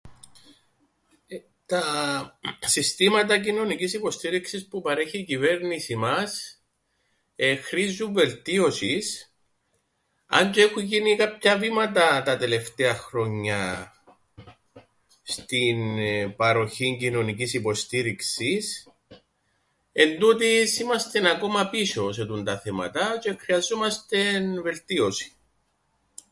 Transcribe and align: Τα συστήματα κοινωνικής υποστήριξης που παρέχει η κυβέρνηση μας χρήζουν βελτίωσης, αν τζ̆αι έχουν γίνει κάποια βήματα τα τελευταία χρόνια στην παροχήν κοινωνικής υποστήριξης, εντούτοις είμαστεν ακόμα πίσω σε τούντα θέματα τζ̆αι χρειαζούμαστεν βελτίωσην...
Τα 1.65 1.83
συστήματα 2.59 3.39
κοινωνικής 3.39 3.93
υποστήριξης 3.93 4.67
που 4.67 4.81
παρέχει 4.81 5.17
η 5.19 5.23
κυβέρνηση 5.23 5.95
μας 5.95 6.59
χρήζουν 7.61 8.13
βελτίωσης, 8.13 9.33
αν 10.25 10.51
τζ̆αι 10.51 10.57
έχουν 10.61 10.83
γίνει 10.83 11.15
κάποια 11.15 11.57
βήματα 11.57 12.21
τα 12.23 12.37
τελευταία 12.37 12.95
χρόνια 12.95 13.91
στην 15.23 15.85
παροχήν 16.35 16.97
κοινωνικής 16.97 17.53
υποστήριξης, 17.53 18.87
εντούτοις 19.91 20.79
είμαστεν 20.79 21.25
ακόμα 21.25 21.69
πίσω 21.69 22.11
σε 22.11 22.25
τούντα 22.25 22.59
θέματα 22.59 23.17
τζ̆αι 23.19 23.35
χρειαζούμαστεν 23.39 24.61
βελτίωσην... 24.61 25.31